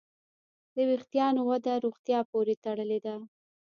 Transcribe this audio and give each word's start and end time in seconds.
د 0.73 0.75
وېښتیانو 0.89 1.41
وده 1.49 1.73
روغتیا 1.85 2.19
پورې 2.31 2.55
تړلې 2.63 2.99
ده. 3.05 3.15